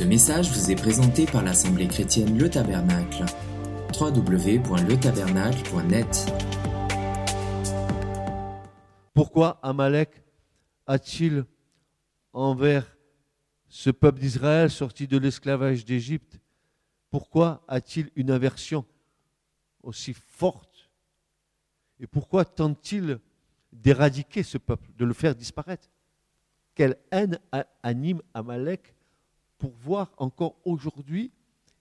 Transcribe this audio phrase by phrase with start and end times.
[0.00, 3.26] Ce message vous est présenté par l'Assemblée chrétienne Le Tabernacle.
[4.00, 6.32] www.letabernacle.net
[9.12, 10.22] Pourquoi Amalek
[10.86, 11.44] a-t-il
[12.32, 12.96] envers
[13.68, 16.40] ce peuple d'Israël sorti de l'esclavage d'Égypte,
[17.10, 18.86] pourquoi a-t-il une aversion
[19.82, 20.88] aussi forte?
[21.98, 23.20] Et pourquoi tente-t-il
[23.70, 25.90] d'éradiquer ce peuple, de le faire disparaître?
[26.74, 27.38] Quelle haine
[27.82, 28.94] anime Amalek
[29.60, 31.30] pour voir encore aujourd'hui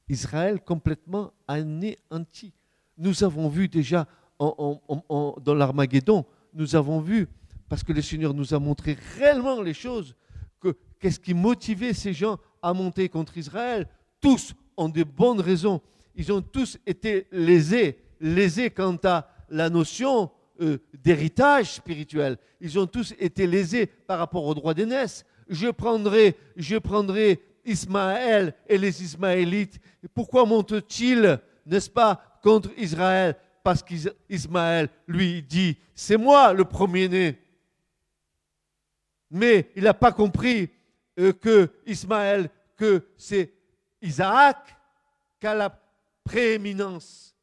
[0.10, 2.54] Israël complètement anéanti.
[2.98, 4.06] Nous avons vu déjà
[4.40, 7.28] dans l'Armageddon, nous avons vu,
[7.70, 10.16] parce que le Seigneur nous a montré réellement les choses,
[10.60, 13.88] que qu'est-ce qui motivait ces gens à monter contre Israël?
[14.20, 15.82] Tous ont de bonnes raisons.
[16.16, 22.38] Ils ont tous été lésés, lésés quant à la notion euh, d'héritage spirituel.
[22.60, 25.26] Ils ont tous été lésés par rapport au droit d'aînesse.
[25.48, 29.80] Je prendrai, je prendrai Ismaël et les Ismaélites.
[30.14, 33.36] pourquoi monte-t-il, n'est-ce pas, contre Israël?
[33.64, 37.40] Parce qu'Ismaël lui dit, c'est moi le premier-né.
[39.30, 40.70] Mais il n'a pas compris
[41.20, 43.54] euh, que Ismaël, que c'est
[44.02, 44.76] Isaac
[45.40, 45.80] qui a la
[46.24, 47.36] prééminence.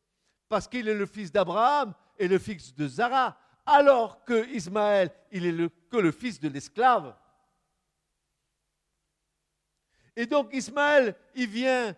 [0.49, 3.37] Parce qu'il est le fils d'Abraham et le fils de Zara.
[3.65, 7.15] Alors que Ismaël, il est que le fils de l'esclave.
[10.17, 11.95] Et donc Ismaël, il vient,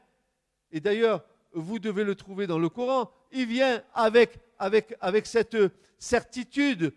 [0.73, 5.57] et d'ailleurs, vous devez le trouver dans le Coran, il vient avec, avec, avec cette
[5.99, 6.93] certitude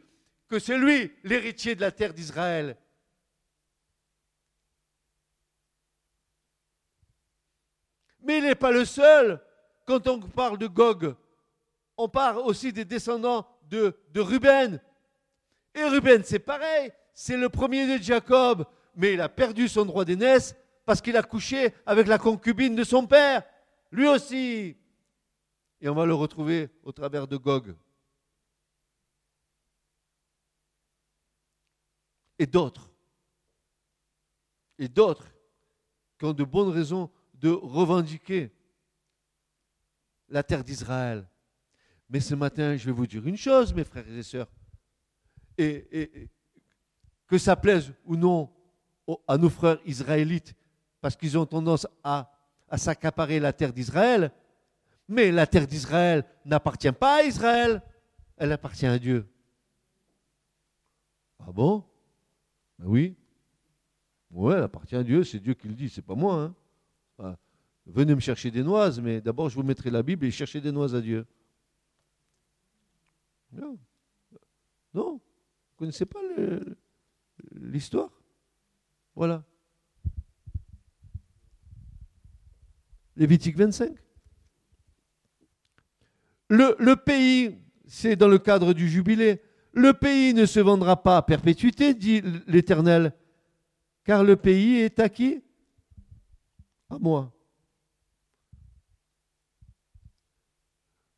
[0.48, 2.76] que c'est lui l'héritier de la terre d'Israël.
[8.24, 9.42] Mais il n'est pas le seul.
[9.86, 11.16] Quand on parle de Gog,
[11.98, 14.82] on parle aussi des descendants de, de Ruben.
[15.74, 20.06] Et Ruben, c'est pareil, c'est le premier de Jacob, mais il a perdu son droit
[20.06, 23.44] d'aînesse parce qu'il a couché avec la concubine de son père.
[23.92, 24.78] Lui aussi.
[25.80, 27.76] Et on va le retrouver au travers de Gog.
[32.38, 32.92] Et d'autres.
[34.78, 35.28] Et d'autres
[36.18, 38.52] qui ont de bonnes raisons de revendiquer
[40.30, 41.28] la terre d'Israël.
[42.10, 44.52] Mais ce matin, je vais vous dire une chose, mes frères et sœurs.
[45.58, 46.30] Et,
[47.28, 48.52] que ça plaise ou non
[49.28, 50.54] à nos frères israélites,
[51.02, 52.32] parce qu'ils ont tendance à,
[52.78, 54.32] s'accaparer la terre d'Israël.
[55.10, 57.82] Mais la terre d'Israël n'appartient pas à Israël,
[58.38, 59.28] elle appartient à Dieu.
[61.40, 61.84] Ah bon?
[62.80, 63.16] Ben Oui.
[64.30, 66.54] Oui, elle appartient à Dieu, c'est Dieu qui le dit, c'est pas moi.
[67.20, 67.36] Hein.
[67.86, 70.72] venez me chercher des noises, mais d'abord je vous mettrai la Bible et cherchez des
[70.72, 71.26] noises à Dieu.
[73.52, 73.78] Non.
[74.94, 75.12] Non.
[75.12, 76.20] Vous ne connaissez pas
[77.52, 78.10] l'histoire?
[79.14, 79.44] Voilà.
[83.22, 83.96] Lévitique 25.
[86.50, 87.56] Le, le pays,
[87.86, 89.44] c'est dans le cadre du jubilé,
[89.74, 93.14] le pays ne se vendra pas à perpétuité, dit l'Éternel,
[94.06, 95.44] car le pays est à qui?
[96.90, 97.32] À moi.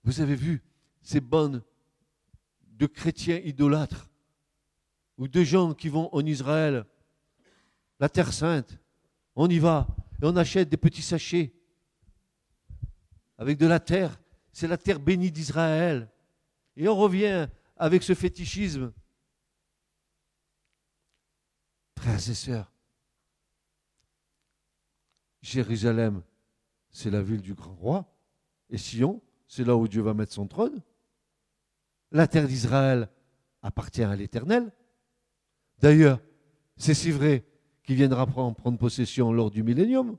[0.03, 0.61] Vous avez vu
[1.01, 1.63] ces bandes
[2.67, 4.09] de chrétiens idolâtres
[5.17, 6.83] ou de gens qui vont en Israël,
[8.01, 8.77] la terre sainte,
[9.37, 9.87] on y va
[10.21, 11.53] et on achète des petits sachets
[13.37, 14.19] avec de la terre.
[14.51, 16.09] C'est la terre bénie d'Israël.
[16.75, 18.93] Et on revient avec ce fétichisme.
[21.97, 22.71] Frères et sœurs,
[25.41, 26.21] Jérusalem,
[26.89, 28.13] c'est la ville du grand roi.
[28.69, 30.81] Et Sion, c'est là où Dieu va mettre son trône.
[32.11, 33.09] La terre d'Israël
[33.61, 34.71] appartient à l'Éternel.
[35.79, 36.19] D'ailleurs,
[36.77, 37.45] c'est si vrai
[37.83, 40.17] qu'il viendra prendre possession lors du millénium.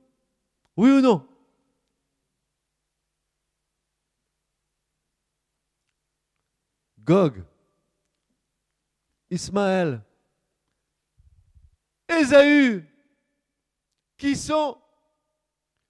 [0.77, 1.27] Oui ou non?
[7.05, 7.43] Gog,
[9.31, 10.01] Ismaël,
[12.09, 12.85] Ésaü,
[14.17, 14.79] qui sont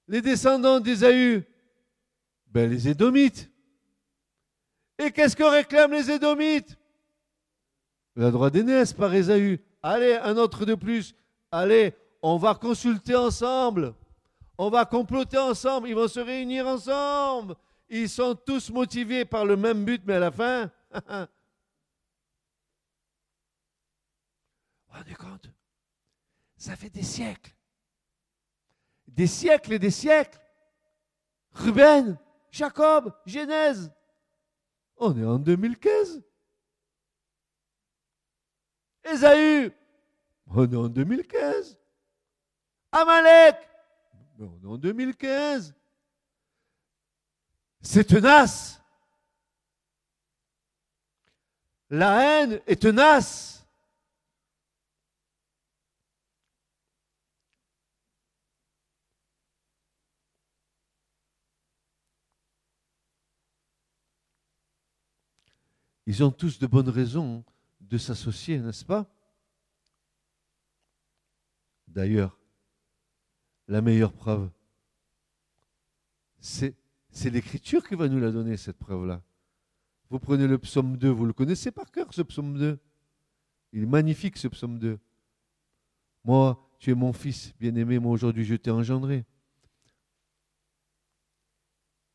[0.08, 1.44] les descendants d'Ésaü
[2.46, 3.50] ben, Les Édomites.
[4.98, 6.76] Et qu'est-ce que réclament les Édomites?
[8.16, 9.60] La droit d'aînesse par Ésaü.
[9.82, 11.14] Allez, un autre de plus.
[11.50, 13.94] Allez, on va consulter ensemble.
[14.56, 15.88] On va comploter ensemble.
[15.88, 17.56] Ils vont se réunir ensemble.
[17.88, 21.26] Ils sont tous motivés par le même but, mais à la fin, vous
[24.88, 25.50] rendez compte?
[26.56, 27.54] Ça fait des siècles.
[29.08, 30.40] Des siècles et des siècles.
[31.52, 32.18] Ruben,
[32.50, 33.92] Jacob, Genèse.
[34.96, 36.22] On est en 2015.
[39.04, 39.72] Ésaü,
[40.46, 41.78] on est en 2015.
[42.92, 43.56] Amalek,
[44.38, 45.74] on est en 2015.
[47.82, 48.80] C'est tenace.
[51.94, 53.64] La haine est tenace.
[66.06, 67.44] Ils ont tous de bonnes raisons
[67.80, 69.06] de s'associer, n'est-ce pas?
[71.86, 72.36] D'ailleurs,
[73.68, 74.50] la meilleure preuve,
[76.40, 76.74] c'est
[77.22, 79.22] l'Écriture qui va nous la donner, cette preuve-là.
[80.14, 82.78] Vous prenez le psaume 2, vous le connaissez par cœur, ce psaume 2.
[83.72, 85.00] Il est magnifique, ce psaume 2.
[86.22, 89.24] Moi, tu es mon fils bien-aimé, moi aujourd'hui je t'ai engendré.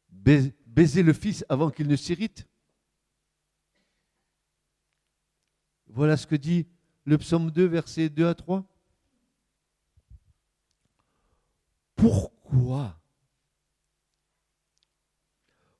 [0.07, 2.47] Baiser le fils avant qu'il ne s'irrite.
[5.87, 6.67] Voilà ce que dit
[7.03, 8.65] le psaume 2, versets 2 à 3.
[11.97, 12.98] Pourquoi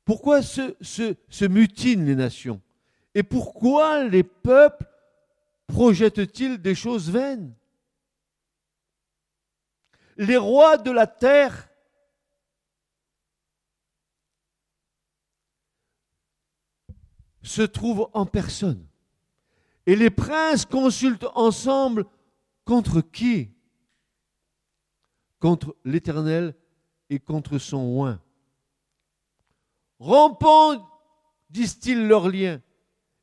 [0.10, 2.60] Pourquoi se, mutinent les nations?
[3.14, 4.88] Et pourquoi les peuples
[5.68, 7.54] projettent-ils des choses vaines?
[10.18, 11.70] Les rois de la terre
[17.44, 18.88] se trouvent en personne.
[19.86, 22.06] Et les princes consultent ensemble
[22.66, 23.52] contre qui?
[25.38, 26.56] Contre l'Éternel
[27.12, 28.20] et contre son oint.
[30.00, 30.86] Rompons,
[31.50, 32.62] disent-ils, leurs liens,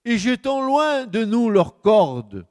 [0.04, 2.46] et jetons loin de nous leurs cordes.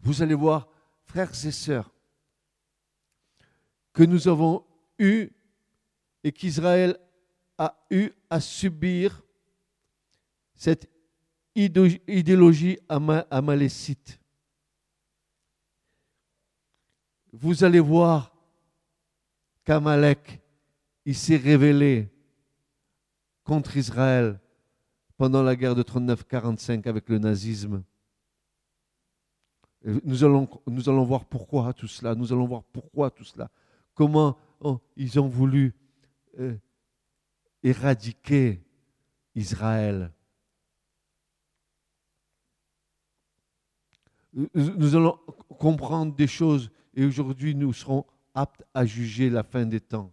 [0.00, 0.68] Vous allez voir,
[1.04, 1.92] frères et sœurs,
[3.92, 4.64] que nous avons
[4.98, 5.28] eu
[6.24, 6.98] et qu'Israël
[7.58, 9.22] a eu à subir
[10.54, 10.88] cette
[11.54, 14.18] idéologie amalécite.
[17.32, 18.34] Vous allez voir
[19.64, 20.40] qu'Amalek,
[21.04, 22.11] il s'est révélé
[23.44, 24.40] contre Israël
[25.16, 27.82] pendant la guerre de 39-45 avec le nazisme.
[29.84, 32.14] Nous allons, nous allons voir pourquoi tout cela.
[32.14, 33.50] Nous allons voir pourquoi tout cela.
[33.94, 35.74] Comment oh, ils ont voulu
[36.38, 36.56] euh,
[37.62, 38.62] éradiquer
[39.34, 40.12] Israël.
[44.54, 45.18] nous allons
[45.58, 50.12] comprendre des choses et aujourd'hui nous serons aptes à juger la fin des temps.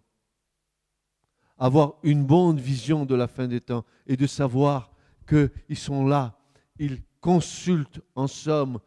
[1.59, 4.91] Avoir une bonne vision de la fin des temps et de savoir
[5.27, 6.37] qu'ils sont là,
[6.79, 8.79] ils consultent ensemble,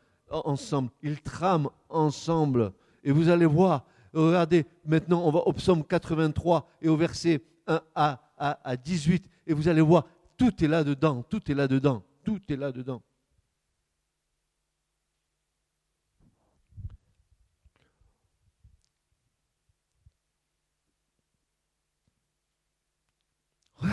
[1.02, 2.72] ils trament ensemble.
[3.04, 3.84] Et vous allez voir,
[4.14, 9.52] regardez, maintenant on va au psaume 83 et au verset 1 à, à 18, et
[9.52, 13.02] vous allez voir, tout est là-dedans, tout est là-dedans, tout est là-dedans.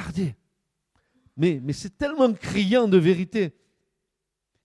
[0.10, 0.36] Regardez.
[1.38, 3.56] Mais, c'est tellement criant de vérité.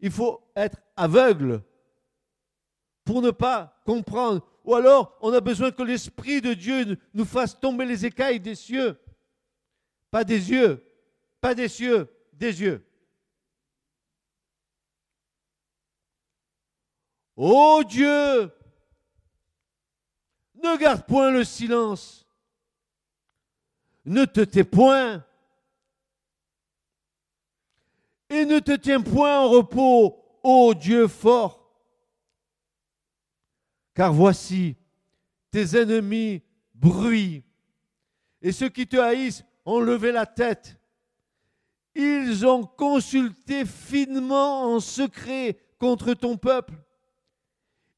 [0.00, 1.62] Il faut être aveugle
[3.05, 4.44] pour ne pas comprendre.
[4.64, 8.55] Ou alors, on a besoin que l'Esprit de Dieu nous fasse tomber les écailles des
[8.55, 8.99] cieux.
[10.11, 10.82] Pas des yeux,
[11.41, 12.85] pas des cieux, des yeux.
[17.37, 18.50] Ô Dieu,
[20.55, 22.24] ne garde point le silence
[24.05, 25.24] ne te tais point
[28.34, 31.60] et ne te tiens point en repos, ô Dieu fort.
[33.94, 34.76] Car voici,
[35.50, 36.43] tes ennemis
[36.74, 37.44] bruit
[38.43, 40.79] et ceux qui te haïssent ont levé la tête.
[41.94, 46.74] Ils ont consulté finement en secret contre ton peuple.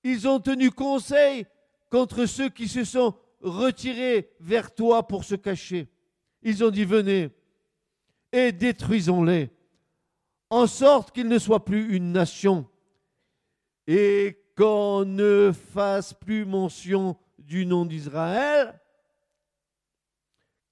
[0.04, 1.46] Ils ont tenu conseil
[1.90, 5.88] contre ceux qui se sont retirés vers toi pour se cacher.
[6.42, 7.30] Ils ont dit, venez
[8.32, 9.50] et détruisons-les,
[10.50, 12.68] en sorte qu'ils ne soient plus une nation,
[13.86, 18.80] et qu'on ne fasse plus mention du nom d'Israël,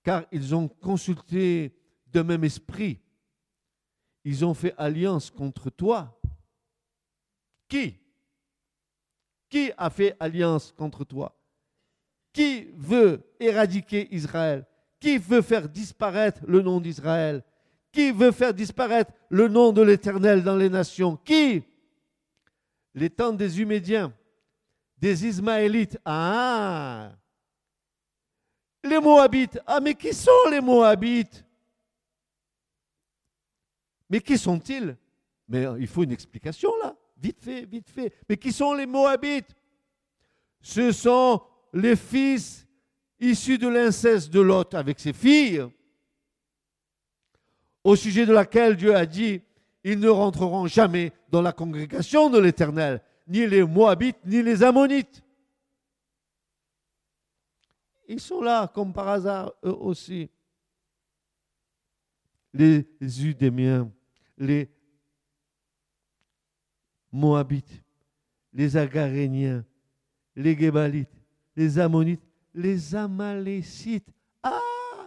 [0.02, 1.76] car ils ont consulté
[2.07, 3.00] de même esprit.
[4.25, 6.19] Ils ont fait alliance contre toi.
[7.69, 7.99] Qui?
[9.49, 11.38] Qui a fait alliance contre toi?
[12.33, 14.66] Qui veut éradiquer Israël?
[14.99, 17.45] Qui veut faire disparaître le nom d'Israël?
[17.95, 21.17] Qui veut faire disparaître le nom de l'Éternel dans les nations?
[21.17, 21.63] Qui?
[22.93, 24.13] Les temps des Humédiens,
[24.99, 25.97] des Ismaélites.
[26.05, 27.13] Ah
[28.83, 29.61] Les Moabites.
[29.65, 31.45] Ah, mais qui sont les Moabites?
[34.11, 34.97] Mais qui sont-ils?
[35.47, 36.97] Mais il faut une explication là.
[37.17, 38.13] Vite fait, vite fait.
[38.29, 39.55] Mais qui sont les Moabites?
[40.61, 41.41] Ce sont
[41.73, 42.67] les fils
[43.21, 45.65] issue de l'inceste de Lot avec ses filles,
[47.85, 49.43] au sujet de laquelle Dieu a dit,
[49.85, 55.23] ils ne rentreront jamais dans la congrégation de l'Éternel, ni les Moabites, ni les Ammonites.
[58.09, 60.31] Ils sont là, comme par hasard, eux aussi.
[62.55, 63.91] Les Udémiens,
[64.38, 64.71] les
[67.12, 67.83] Moabites,
[68.53, 69.64] les Agaréniens,
[70.37, 71.11] les Gébalites,
[71.57, 72.23] les Ammonites,
[72.55, 74.09] les Amalécites.
[74.43, 74.61] Ah,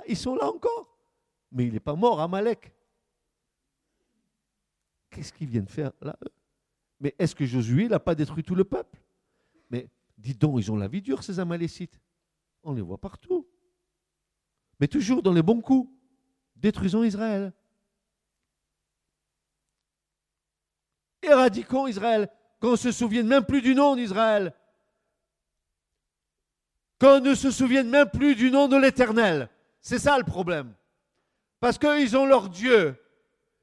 [0.07, 0.87] ils sont là encore.
[1.51, 2.73] Mais il n'est pas mort, Amalek.
[5.09, 6.17] Qu'est-ce qu'ils viennent faire là
[6.99, 9.01] Mais est-ce que Josué n'a pas détruit tout le peuple?
[9.69, 11.99] Mais dis donc, ils ont la vie dure, ces Amalécites.
[12.63, 13.47] On les voit partout.
[14.79, 15.89] Mais toujours dans les bons coups.
[16.55, 17.53] Détruisons Israël.
[21.21, 22.29] Éradiquons Israël.
[22.59, 24.53] Qu'on ne se souvienne même plus du nom d'Israël.
[26.99, 29.49] Qu'on ne se souvienne même plus du nom de l'Éternel.
[29.81, 30.73] C'est ça le problème.
[31.59, 32.95] Parce qu'ils ont leur Dieu,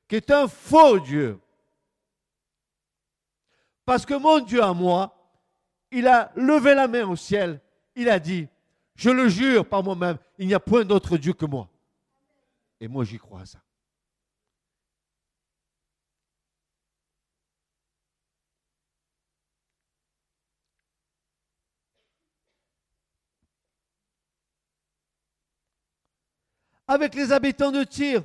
[0.09, 1.39] qui est un faux Dieu.
[3.85, 5.15] Parce que mon Dieu à moi,
[5.91, 7.61] il a levé la main au ciel,
[7.95, 8.49] il a dit,
[8.97, 11.69] je le jure par moi-même, il n'y a point d'autre Dieu que moi.
[12.81, 13.59] Et moi, j'y crois à ça.
[26.95, 28.23] Avec les habitants de Tyr,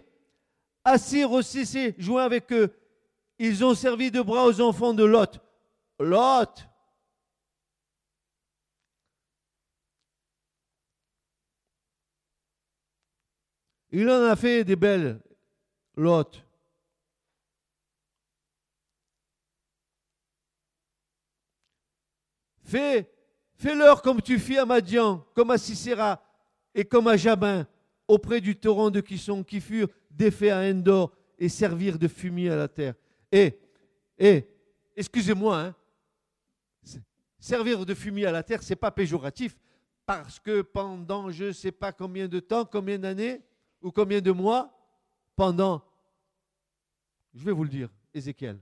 [0.83, 2.71] Assir aussi s'est joint avec eux.
[3.39, 5.39] Ils ont servi de bras aux enfants de Lot.
[5.97, 6.69] Lot,
[13.91, 15.19] Il en a fait des belles,
[15.95, 16.43] Lot.
[22.63, 23.11] Fais,
[23.55, 26.23] fais-leur comme tu fis à Madian, comme à Sisera
[26.75, 27.65] et comme à Jabin,
[28.09, 32.55] auprès du torrent de Kisson, qui furent défaits à Endor et servirent de fumier à
[32.57, 32.95] la terre.
[33.31, 33.57] Et,
[34.17, 34.45] et,
[34.97, 35.75] excusez-moi, hein,
[37.39, 39.57] servir de fumier à la terre, c'est pas péjoratif,
[40.05, 43.41] parce que pendant je ne sais pas combien de temps, combien d'années,
[43.81, 44.75] ou combien de mois
[45.35, 45.81] pendant,
[47.33, 48.59] je vais vous le dire, Ézéchiel.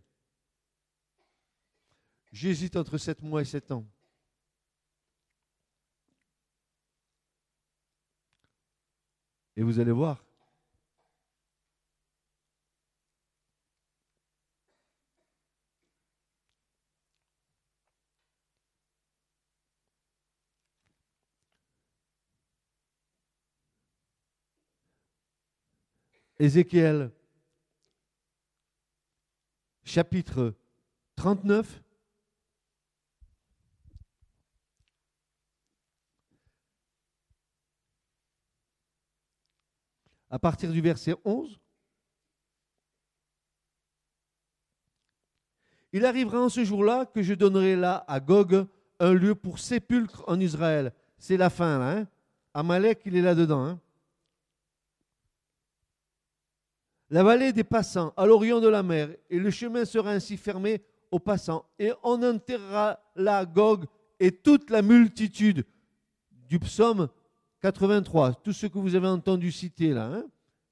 [2.33, 3.85] J'hésite entre sept mois et sept ans.
[9.57, 10.23] Et vous allez voir.
[26.39, 27.11] Ézéchiel,
[29.83, 30.53] chapitre
[31.15, 31.81] 39.
[40.37, 41.59] À partir du verset 11.
[45.91, 48.67] Il arrivera en ce jour-là que je donnerai là à Gog
[48.99, 50.93] un lieu pour sépulcre en Israël.
[51.17, 51.91] C'est la fin là.
[51.91, 52.07] Hein?
[52.53, 53.65] Amalek, il est là-dedans.
[53.65, 53.79] Hein?
[57.09, 60.83] la vallée des passants à l'orient de la mer, et le chemin sera ainsi fermé
[61.09, 61.65] aux passants.
[61.79, 63.85] Et on enterrera là Gog
[64.19, 65.65] et toute la multitude
[66.47, 67.09] du psaume
[67.71, 70.05] 83, tout ce que vous avez entendu citer là.
[70.05, 70.23] Hein.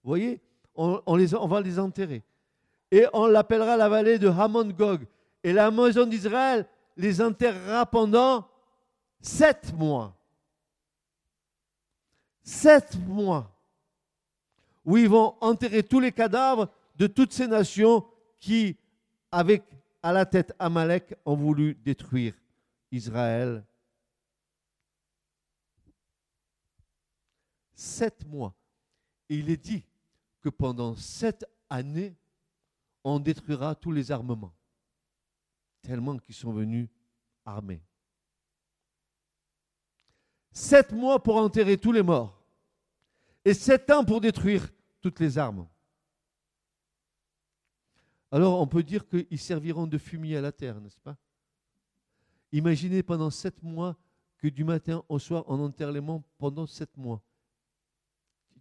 [0.04, 0.42] voyez,
[0.76, 2.24] on, les, on va les enterrer.
[2.92, 5.06] Et on l'appellera la vallée de Hamon Gog.
[5.44, 8.48] Et la maison d'Israël les enterrera pendant
[9.22, 10.16] sept mois.
[12.44, 13.52] Sept mois
[14.86, 18.06] où ils vont enterrer tous les cadavres de toutes ces nations
[18.40, 18.78] qui,
[19.32, 19.64] avec
[20.02, 22.36] à la tête Amalek, ont voulu détruire
[22.92, 23.64] Israël.
[27.76, 28.56] Sept mois.
[29.30, 29.86] Et il est dit
[30.42, 32.16] que pendant sept années,
[33.04, 34.56] on détruira tous les armements,
[35.82, 36.90] tellement qu'ils sont venus
[37.46, 37.84] armés.
[40.52, 42.42] Sept mois pour enterrer tous les morts
[43.44, 45.68] et sept ans pour détruire toutes les armes.
[48.32, 51.18] Alors on peut dire qu'ils serviront de fumier à la terre, n'est-ce pas?
[52.52, 53.96] Imaginez pendant sept mois
[54.38, 57.22] que du matin au soir on enterre les morts pendant sept mois.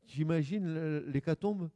[0.06, 1.70] J'imagine l'hécatombe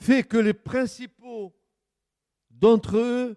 [0.00, 1.54] fait que les principaux
[2.50, 3.36] d'entre eux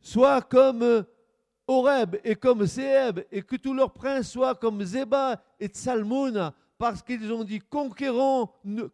[0.00, 1.06] soient comme
[1.66, 7.02] Horeb et comme Zéeb, et que tous leurs princes soient comme Zéba et Tsalmoun, parce
[7.02, 8.90] qu'ils ont dit conquérons-nous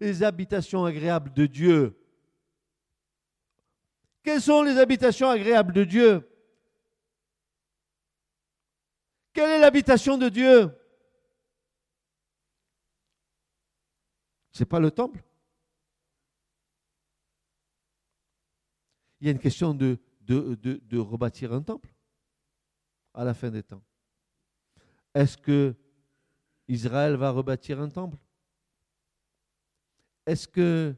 [0.00, 1.98] les habitations agréables de Dieu.
[4.28, 6.30] Quelles sont les habitations agréables de Dieu?
[9.32, 10.70] Quelle est l'habitation de Dieu?
[14.50, 15.24] Ce n'est pas le temple?
[19.18, 21.88] Il y a une question de, de, de rebâtir un temple
[23.14, 23.82] à la fin des temps.
[25.14, 25.74] Est-ce que
[26.68, 28.18] Israël va rebâtir un temple?
[30.26, 30.94] Est-ce que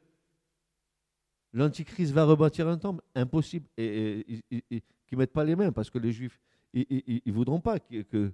[1.53, 3.69] l'Antichrist va rebâtir un temple Impossible.
[3.77, 6.41] Et, qu'ils ne mettent pas les mains, parce que les Juifs,
[6.73, 8.33] ils ne voudront pas que,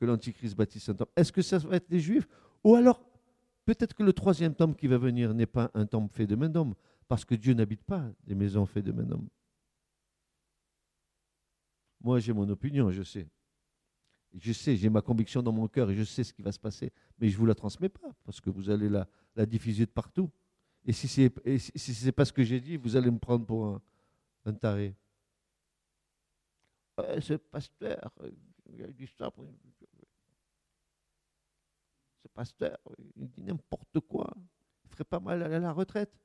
[0.00, 1.12] l'Antichrist bâtisse un temple.
[1.16, 2.28] Est-ce que ça va être les Juifs?
[2.64, 3.02] Ou alors,
[3.64, 6.48] peut-être que le troisième temple qui va venir n'est pas un temple fait de main
[6.48, 6.74] d'homme,
[7.08, 9.28] parce que Dieu n'habite pas des maisons faites de main d'homme.
[12.00, 13.26] Moi, j'ai mon opinion, je sais.
[14.34, 16.60] Je sais, j'ai ma conviction dans mon cœur et je sais ce qui va se
[16.60, 19.90] passer, mais je ne vous la transmets pas parce que vous allez la diffuser de
[19.90, 20.30] partout.
[20.88, 23.78] Et si ce n'est si, pas ce que j'ai dit, vous allez me prendre pour
[24.46, 24.96] un, taré.
[27.20, 28.10] ce pasteur,
[28.72, 29.30] il a dit ça.
[32.22, 32.78] Ce pasteur,
[33.16, 34.32] il dit n'importe quoi.
[34.86, 36.18] Il ferait pas mal à la retraite.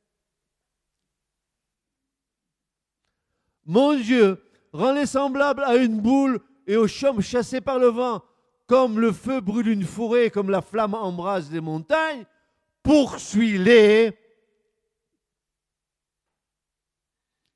[3.65, 4.41] Mon Dieu,
[4.71, 8.23] rend-les semblables à une boule et aux chaumes chassés par le vent,
[8.65, 12.25] comme le feu brûle une forêt, comme la flamme embrase les montagnes,
[12.81, 14.22] poursuis-les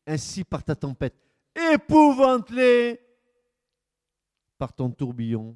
[0.07, 1.13] ainsi par ta tempête,
[1.73, 2.99] épouvante-les
[4.57, 5.55] par ton tourbillon,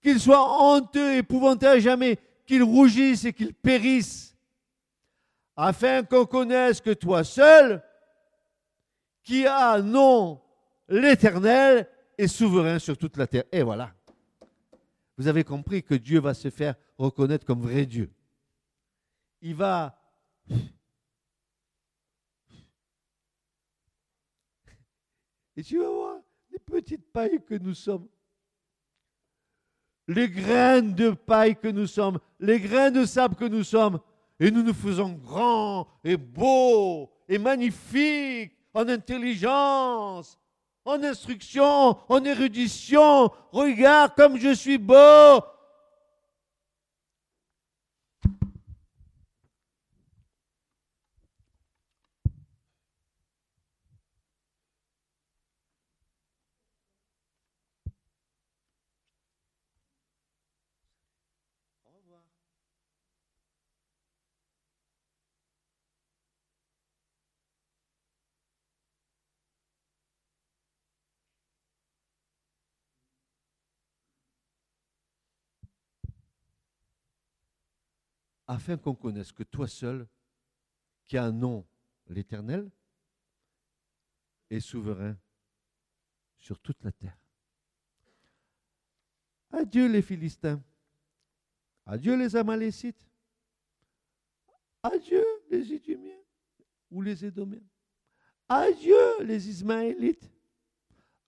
[0.00, 4.36] qu'ils soient honteux, épouvantés à jamais, qu'ils rougissent et qu'ils périssent,
[5.56, 7.82] afin qu'on connaisse que toi seul,
[9.22, 10.40] qui as nom
[10.88, 13.44] l'Éternel, est souverain sur toute la terre.
[13.52, 13.92] Et voilà.
[15.18, 18.10] Vous avez compris que Dieu va se faire reconnaître comme vrai Dieu.
[19.42, 19.98] Il va...
[25.56, 26.16] Et tu vas voir
[26.50, 28.06] les petites pailles que nous sommes.
[30.08, 33.98] Les graines de paille que nous sommes, les grains de sable que nous sommes,
[34.38, 40.38] et nous nous faisons grands et beaux et magnifiques en intelligence,
[40.84, 43.30] en instruction, en érudition.
[43.50, 45.40] Regarde comme je suis beau.
[78.46, 80.06] Afin qu'on connaisse que toi seul,
[81.04, 81.66] qui as un nom,
[82.08, 82.70] l'Éternel,
[84.50, 85.16] est souverain
[86.38, 87.18] sur toute la terre.
[89.50, 90.62] Adieu les Philistins,
[91.86, 93.04] adieu les Amalécites,
[94.82, 96.22] adieu les Idumiens
[96.90, 97.64] ou les Édomiens,
[98.48, 100.30] adieu les Ismaélites,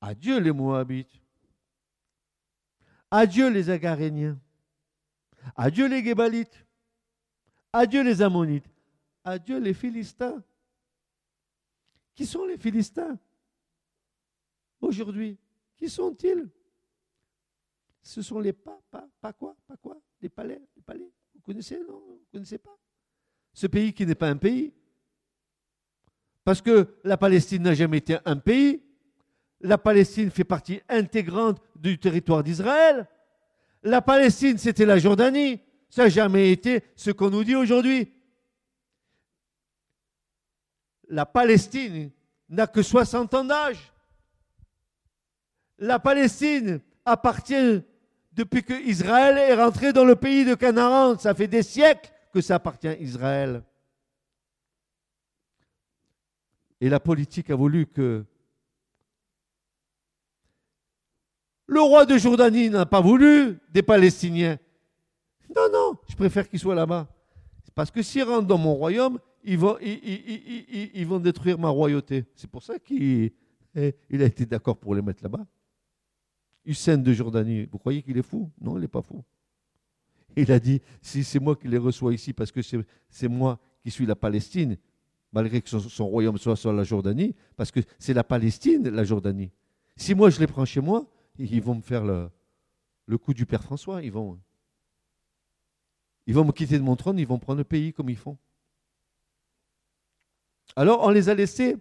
[0.00, 1.20] adieu les Moabites,
[3.10, 4.38] adieu les Agaréniens,
[5.56, 6.67] adieu les Gébalites,
[7.72, 8.68] Adieu les Ammonites.
[9.24, 10.42] Adieu les Philistins.
[12.14, 13.18] Qui sont les Philistins
[14.80, 15.38] aujourd'hui?
[15.76, 16.48] Qui sont-ils?
[18.02, 21.10] Ce sont les pas, pas, quoi, pas quoi Les palais, les palais.
[21.34, 22.00] Vous connaissez, non?
[22.06, 22.76] Vous ne connaissez pas?
[23.52, 24.72] Ce pays qui n'est pas un pays.
[26.42, 28.82] Parce que la Palestine n'a jamais été un pays.
[29.60, 33.06] La Palestine fait partie intégrante du territoire d'Israël.
[33.82, 35.60] La Palestine, c'était la Jordanie.
[35.90, 38.12] Ça n'a jamais été ce qu'on nous dit aujourd'hui.
[41.08, 42.10] La Palestine
[42.48, 43.92] n'a que 60 ans d'âge.
[45.78, 47.82] La Palestine appartient
[48.32, 51.18] depuis que Israël est rentré dans le pays de Canaan.
[51.18, 53.62] Ça fait des siècles que ça appartient à Israël.
[56.80, 58.24] Et la politique a voulu que
[61.66, 64.58] le roi de Jordanie n'a pas voulu des Palestiniens.
[65.54, 67.08] Non, non, je préfère qu'ils soient là-bas.
[67.74, 72.24] Parce que s'ils rentrent dans mon royaume, ils vont, ils, vont détruire ma royauté.
[72.34, 73.32] C'est pour ça qu'il
[73.74, 75.46] il a été d'accord pour les mettre là-bas.
[76.64, 78.50] Hussein de Jordanie, vous croyez qu'il est fou?
[78.60, 79.24] Non, il n'est pas fou.
[80.36, 83.90] Il a dit, si c'est moi qui les reçois ici, parce que c'est moi qui
[83.90, 84.76] suis la Palestine,
[85.32, 89.50] malgré que son, royaume soit sur la Jordanie, parce que c'est la Palestine, la Jordanie.
[89.96, 91.06] Si moi je les prends chez moi,
[91.38, 92.28] ils vont me faire le,
[93.06, 94.02] le coup du Père François.
[94.02, 94.38] Ils vont,
[96.28, 98.36] ils vont me quitter de mon trône, ils vont prendre le pays comme ils font.
[100.76, 101.78] Alors on les a laissés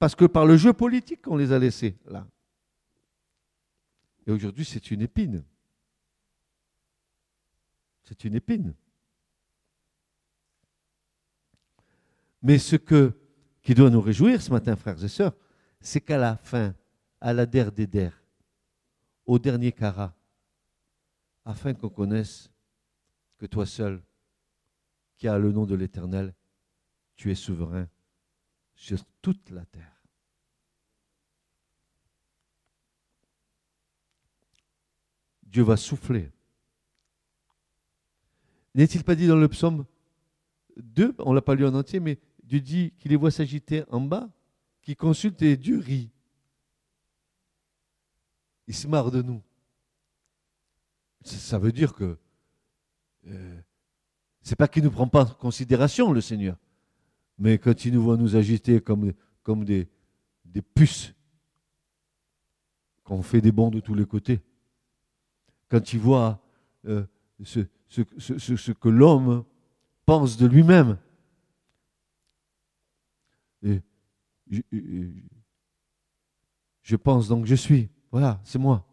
[0.00, 2.26] Parce que par le jeu politique, on les a laissés là.
[4.26, 5.44] Et aujourd'hui, c'est une épine.
[8.02, 8.74] C'est une épine.
[12.42, 13.12] Mais ce que,
[13.62, 15.32] qui doit nous réjouir ce matin, frères et sœurs,
[15.80, 16.74] c'est qu'à la fin,
[17.20, 18.10] à la der des
[19.24, 20.12] au dernier cara,
[21.44, 22.50] afin qu'on connaisse
[23.38, 24.02] que toi seul,
[25.16, 26.34] qui as le nom de l'Éternel,
[27.16, 27.88] tu es souverain
[28.74, 29.92] sur toute la terre.
[35.42, 36.30] Dieu va souffler.
[38.74, 39.86] N'est-il pas dit dans le psaume
[40.76, 43.84] 2, on ne l'a pas lu en entier, mais Dieu dit qu'il les voit s'agiter
[43.88, 44.28] en bas,
[44.82, 46.10] qu'il consulte et Dieu rit.
[48.66, 49.42] Il se marre de nous.
[51.24, 52.18] Ça veut dire que
[53.28, 53.60] euh,
[54.42, 56.56] c'est pas qu'il ne nous prend pas en considération, le Seigneur,
[57.38, 59.12] mais quand il nous voit nous agiter comme,
[59.64, 59.88] des,
[60.44, 61.14] des puces,
[63.04, 64.40] qu'on fait des bons de tous les côtés,
[65.68, 66.40] quand il voit
[66.86, 67.04] euh,
[67.42, 69.44] ce, que l'homme
[70.04, 70.98] pense de lui-même,
[76.82, 77.88] je pense donc je suis.
[78.12, 78.86] Voilà, c'est moi.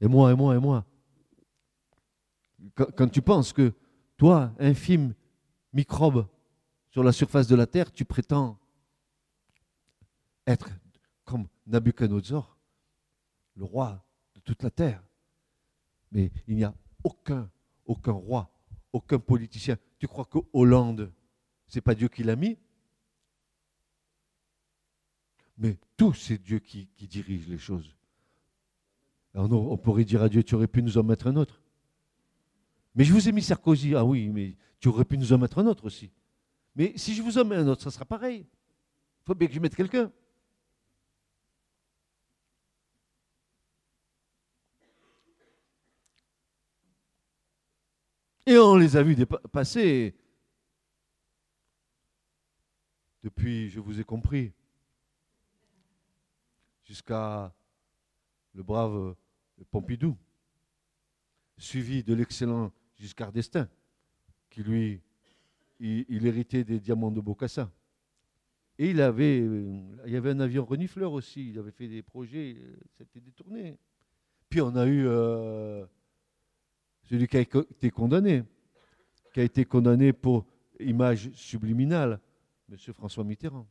[0.00, 0.86] Et moi, et moi, et moi.
[2.74, 3.72] Quand, tu penses que
[4.16, 5.14] toi, infime
[5.72, 6.26] microbe
[6.90, 8.58] sur la surface de la terre, tu prétends
[10.46, 10.68] être
[11.24, 12.58] comme Nabucodonosor,
[13.56, 15.02] le roi de toute la terre.
[16.12, 17.50] Mais il n'y a aucun,
[17.86, 18.50] aucun roi,
[18.92, 19.76] aucun politicien.
[19.98, 21.12] Tu crois que Hollande,
[21.66, 22.58] c'est pas Dieu qui l'a mis?
[25.56, 27.94] Mais tout, c'est Dieu qui, qui, dirige les choses.
[29.34, 31.62] Alors on pourrait dire à Dieu, tu aurais pu nous en mettre un autre.
[32.94, 33.94] Mais je vous ai mis Sarkozy.
[33.94, 36.10] Ah oui, mais tu aurais pu nous en mettre un autre aussi.
[36.74, 38.46] Mais si je vous en mets un autre, ça sera pareil.
[39.22, 40.10] Il faut bien que je mette quelqu'un.
[48.46, 49.16] Et on les a vus
[49.52, 50.16] passer
[53.22, 54.52] depuis, je vous ai compris,
[56.84, 57.54] jusqu'à
[58.54, 59.14] le brave
[59.70, 60.16] Pompidou,
[61.58, 63.66] suivi de l'excellent Giscard d'Estaing,
[64.50, 65.00] qui lui,
[65.80, 67.70] il, héritait des diamants de Bocassa.
[68.78, 72.56] Et il avait, il y avait un avion renifleur aussi, il avait fait des projets,
[72.96, 73.78] c'était détourné.
[74.48, 75.84] Puis on a eu euh,
[77.04, 78.44] celui qui a été condamné,
[79.32, 80.46] qui a été condamné pour
[80.78, 82.20] image subliminale,
[82.70, 82.76] M.
[82.92, 83.66] François Mitterrand,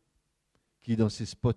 [0.82, 1.54] qui dans ses spots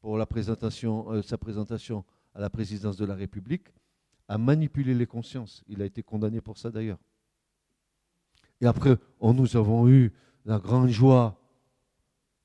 [0.00, 3.68] pour la présentation, euh, sa présentation à la présidence de la République,
[4.32, 5.62] a manipulé les consciences.
[5.68, 6.98] Il a été condamné pour ça d'ailleurs.
[8.62, 10.10] Et après, on, nous avons eu
[10.46, 11.38] la grande joie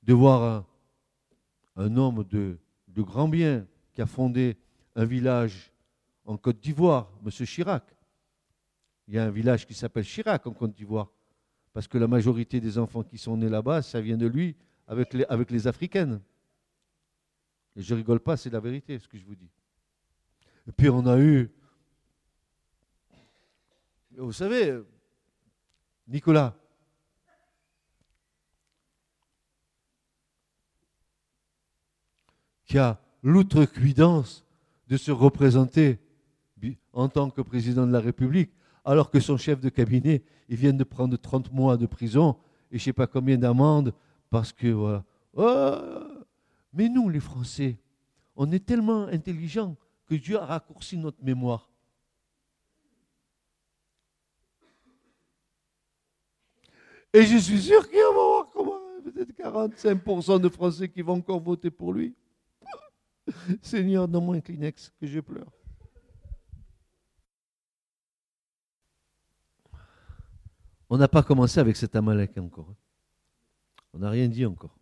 [0.02, 0.66] de voir
[1.76, 4.58] un, homme de, de, grand bien qui a fondé
[4.96, 5.72] un village
[6.26, 7.30] en Côte d'Ivoire, M.
[7.30, 7.96] Chirac,
[9.06, 11.10] il y a un village qui s'appelle Chirac en Côte d'Ivoire.
[11.72, 15.14] Parce que la majorité des enfants qui sont nés là-bas, ça vient de lui avec
[15.14, 16.20] les, avec les Africaines.
[17.76, 19.50] Et je rigole pas, c'est la vérité ce que je vous dis.
[20.66, 21.50] Et puis on a eu,
[24.24, 24.76] vous savez,
[26.06, 26.54] Nicolas,
[32.64, 34.44] qui a l'outrecuidance
[34.88, 35.98] de se représenter
[36.92, 38.50] en tant que président de la République
[38.84, 42.36] alors que son chef de cabinet, il vient de prendre 30 mois de prison
[42.70, 43.94] et je ne sais pas combien d'amendes
[44.30, 45.04] parce que voilà.
[45.34, 45.74] Oh
[46.72, 47.78] mais nous, les Français,
[48.36, 49.76] on est tellement intelligents
[50.06, 51.70] que Dieu a raccourci notre mémoire.
[57.12, 58.50] Et je suis sûr qu'il va y avoir
[59.02, 62.14] peut-être 45% de Français qui vont encore voter pour lui.
[63.62, 65.50] Seigneur, donne-moi un Kleenex que je pleure.
[70.90, 72.74] On n'a pas commencé avec cet Amalek encore.
[73.92, 74.78] On n'a rien dit encore.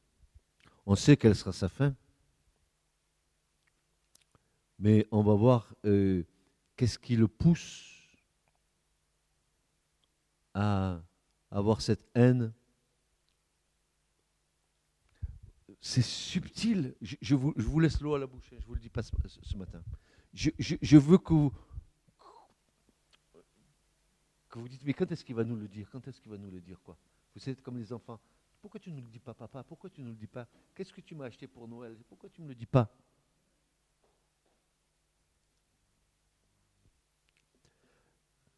[0.84, 1.94] On sait quelle sera sa fin.
[4.78, 6.22] Mais on va voir euh,
[6.76, 7.92] qu'est-ce qui le pousse
[10.54, 11.00] à
[11.56, 12.52] avoir cette haine.
[15.80, 16.94] C'est subtil.
[17.00, 18.56] Je, vous, laisse l'eau à la bouche, hein.
[18.58, 19.82] je ne vous le dis pas ce, matin.
[20.34, 21.52] je veux que vous,
[24.54, 25.88] vous dites, mais quand est-ce qu'il va nous le dire?
[25.90, 26.96] Quand est-ce qu'il va nous le dire quoi?
[27.34, 28.20] Vous êtes comme les enfants.
[28.60, 29.62] Pourquoi tu ne le dis pas, papa?
[29.62, 30.46] Pourquoi tu ne le dis pas?
[30.74, 31.96] Qu'est-ce que tu m'as acheté pour Noël?
[32.08, 32.90] Pourquoi tu ne me le dis pas?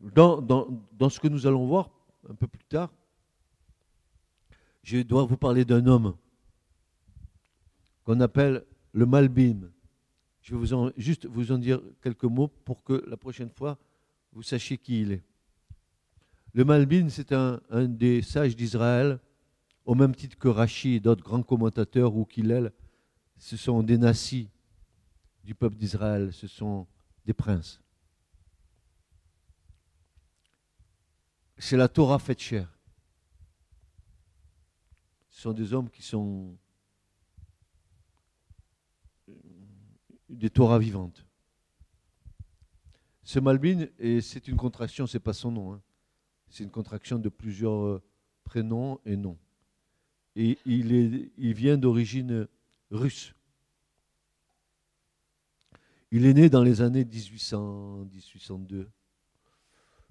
[0.01, 1.91] Dans, dans, dans ce que nous allons voir
[2.29, 2.93] un peu plus tard,
[4.83, 6.17] je dois vous parler d'un homme
[8.05, 9.71] qu'on appelle le Malbim.
[10.41, 13.79] Je vais juste vous en dire quelques mots pour que la prochaine fois,
[14.33, 15.23] vous sachiez qui il est.
[16.55, 19.21] Le Malbim, c'est un, des sages d'Israël,
[19.85, 22.73] au même titre que Rachi et d'autres grands commentateurs, ou Kilel,
[23.37, 24.49] ce sont des nassis
[25.45, 26.87] du peuple d'Israël, ce sont
[27.25, 27.81] des princes.
[31.59, 32.73] C'est la Torah faite chair.
[35.31, 36.57] Ce sont des hommes qui sont
[40.29, 41.25] des Torahs vivantes.
[43.23, 45.83] Ce Malbin, et c'est une contraction, c'est pas son nom, hein.
[46.49, 48.03] c'est une contraction de plusieurs euh,
[48.45, 49.39] prénoms et noms.
[50.35, 52.49] Et il, est, il vient d'origine
[52.91, 53.35] russe.
[56.11, 58.89] Il est né dans les années 1800, 1802.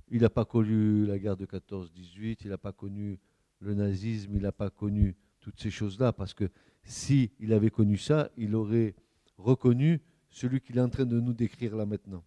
[0.09, 3.19] Il n'a pas connu la guerre de 14-18, il n'a pas connu
[3.59, 6.49] le nazisme, il n'a pas connu toutes ces choses-là, parce que
[6.83, 8.95] s'il il avait connu ça, il aurait
[9.37, 12.23] reconnu celui qu'il est en train de nous décrire là maintenant.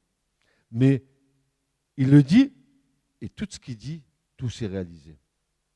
[0.70, 1.04] Mais
[1.96, 2.52] il le dit,
[3.20, 4.02] et tout ce qu'il dit,
[4.36, 5.18] tout s'est réalisé.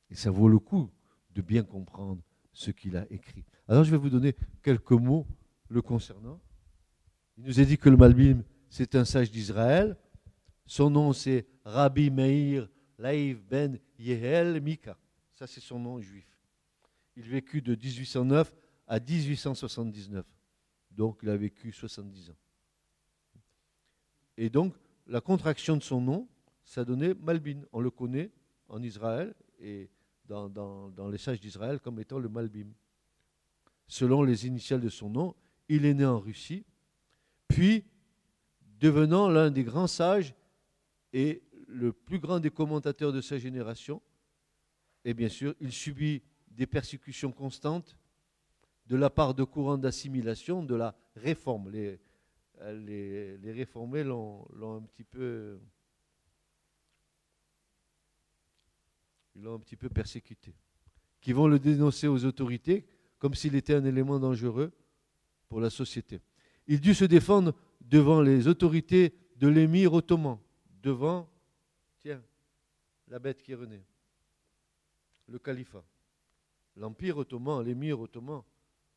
[0.09, 0.89] Et ça vaut le coup
[1.33, 2.21] de bien comprendre
[2.53, 3.43] ce qu'il a écrit.
[3.67, 5.27] Alors je vais vous donner quelques mots
[5.69, 6.39] le concernant.
[7.37, 9.97] Il nous a dit que le Malbim, c'est un sage d'Israël.
[10.65, 14.97] Son nom, c'est Rabbi Meir Laïv ben Yehel Mika.
[15.33, 16.27] Ça, c'est son nom juif.
[17.15, 18.55] Il vécut de 1809
[18.87, 20.25] à 1879.
[20.91, 22.37] Donc, il a vécu 70 ans.
[24.37, 24.73] Et donc,
[25.07, 26.27] la contraction de son nom,
[26.63, 27.61] ça donnait Malbin.
[27.71, 28.31] On le connaît
[28.67, 29.89] en Israël et
[30.25, 32.71] dans, dans les sages d'Israël comme étant le Malbim.
[33.87, 35.35] Selon les initiales de son nom,
[35.69, 36.65] il est né en Russie,
[37.47, 37.85] puis
[38.79, 40.33] devenant l'un des grands sages
[41.15, 44.01] et le plus grand des commentateurs de sa génération.
[45.05, 47.97] Et bien sûr, il subit des persécutions constantes
[48.85, 51.69] de la part de courants d'assimilation, de la réforme.
[51.69, 52.01] Les,
[52.73, 55.57] les, réformés l'ont un petit peu.
[59.35, 60.53] L'ont un petit peu persécuté.
[61.21, 62.85] Qui vont le dénoncer aux autorités
[63.19, 64.73] comme s'il était un élément dangereux
[65.47, 66.19] pour la société.
[66.67, 70.39] Il dut se défendre devant les autorités de l'émir ottoman,
[70.85, 71.27] devant,
[71.97, 72.21] tiens,
[73.07, 73.83] la bête qui renaît,
[75.27, 75.83] le califat.
[76.75, 78.43] L'empire ottoman, l'émir ottoman,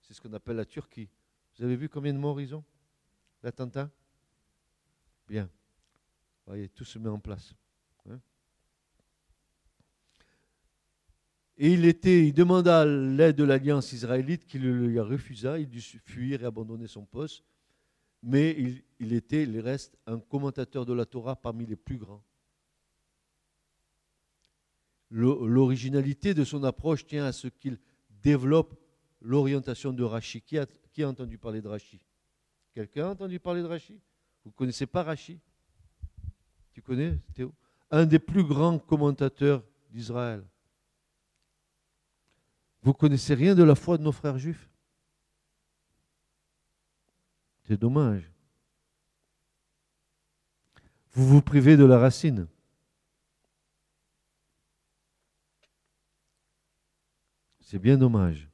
[0.02, 1.08] c'est ce qu'on appelle la Turquie.
[1.56, 2.62] Vous avez vu combien de morts ils ont
[3.42, 3.90] L'attentat?
[5.26, 5.44] Bien.
[5.44, 7.54] Vous voyez, tout se met en place.
[8.10, 8.20] Hein.
[11.56, 15.58] et il, était, il demanda l'aide de l'alliance israélite qui lui refusa.
[15.58, 17.44] Il dut fuir et abandonner son poste.
[18.22, 22.22] Mais il, était, il reste, un commentateur de la Torah parmi les plus grands.
[25.10, 27.78] L'originalité de son approche tient à ce qu'il
[28.22, 28.78] développe
[29.20, 30.42] l'orientation de Rachi.
[30.42, 32.00] Qui a, entendu parler de Rachi?
[32.72, 34.00] Quelqu'un a entendu parler de Rachi?
[34.44, 35.38] Vous ne connaissez pas Rachi?
[36.72, 37.52] Tu connais, Théo?
[37.90, 40.44] Un des plus grands commentateurs d'Israël.
[42.82, 44.68] Vous connaissez rien de la foi de nos frères juifs?
[47.68, 48.32] C'est dommage.
[51.12, 52.48] Vous vous privez de la racine.
[57.60, 58.48] C'est bien dommage.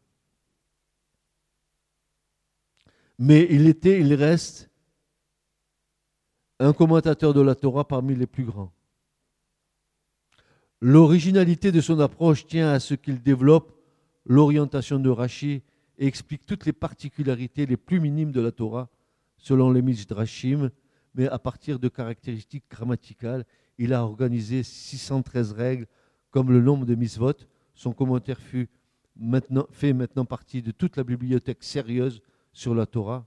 [3.20, 4.68] Mais il était, il reste
[6.58, 8.72] un commentateur de la Torah parmi les plus grands.
[10.80, 13.80] L'originalité de son approche tient à ce qu'il développe
[14.24, 15.62] l'orientation de Rashi
[15.98, 18.90] et explique toutes les particularités les plus minimes de la Torah
[19.44, 20.70] selon les Midrashim,
[21.14, 23.44] mais à partir de caractéristiques grammaticales.
[23.76, 25.86] Il a organisé 613 règles
[26.30, 27.34] comme le nombre de misvot.
[27.74, 28.70] Son commentaire fut
[29.14, 32.22] maintenant, fait maintenant partie de toute la bibliothèque sérieuse
[32.54, 33.26] sur la Torah.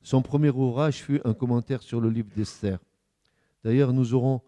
[0.00, 2.78] Son premier ouvrage fut un commentaire sur le livre d'Esther.
[3.64, 4.42] D'ailleurs, nous aurons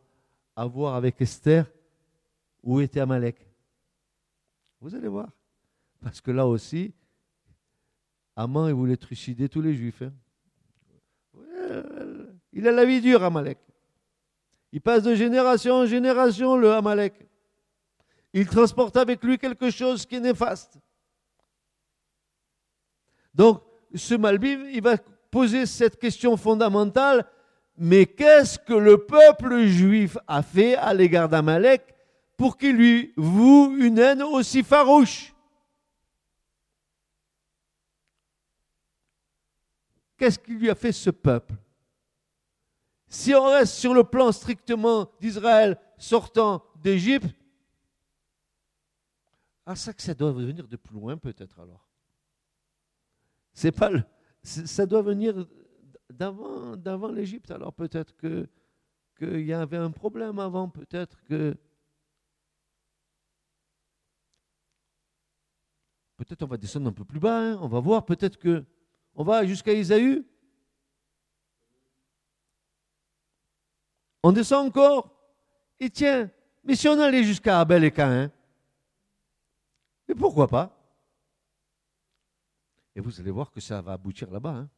[0.54, 1.66] à voir avec Esther
[2.62, 3.37] où était Amalek.
[4.80, 5.28] Vous allez voir.
[6.00, 6.94] Parce que là aussi,
[8.37, 10.02] Aman, il voulait trucider tous les juifs.
[10.02, 10.12] Hein.
[12.53, 13.59] Il a la vie dure, Amalek.
[14.72, 17.14] Il passe de génération en génération, le Amalek
[18.35, 20.77] il transporte avec lui quelque chose qui est néfaste.
[23.33, 23.62] Donc,
[23.94, 24.96] ce Malbim, il va
[25.31, 27.24] poser cette question fondamentale,
[27.77, 31.94] mais qu'est-ce que le peuple juif a fait à l'égard d'Amalek
[32.37, 35.34] pour qu'il lui voue une haine aussi farouche?
[40.16, 41.55] Qu'est-ce qu'il lui a fait ce peuple?
[43.07, 47.35] Si on reste sur le plan strictement d'Israël sortant d'Égypte,
[49.66, 51.88] ah, ça que ça doit venir de plus loin peut-être alors.
[53.53, 54.05] C'est pas le-
[54.42, 55.46] ça doit venir
[56.11, 57.50] d'avant, d'avant l'Égypte.
[57.50, 58.48] Alors peut-être que
[59.16, 61.57] qu'il y avait un problème avant, peut-être que
[66.16, 68.64] peut-être on va descendre un peu plus bas, hein, on va voir, peut-être que
[69.14, 70.24] on va jusqu'à Isaïe.
[74.22, 75.11] On descend encore.
[75.79, 76.31] Et tiens,
[76.64, 78.31] mais si on allait jusqu'à Abel et Caïn,
[80.09, 80.74] mais pourquoi pas?
[82.94, 84.55] Et vous allez voir que ça va aboutir là-bas.
[84.55, 84.70] hein.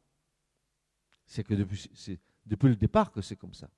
[1.25, 3.69] C'est que depuis, le départ que c'est comme ça.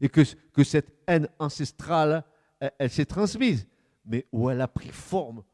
[0.00, 0.24] Et que,
[0.64, 2.24] cette haine ancestrale,
[2.58, 3.66] elle, s'est transmise.
[4.04, 5.44] Mais où elle a pris forme